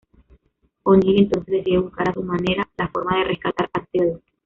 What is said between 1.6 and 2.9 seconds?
decide buscar a su manera la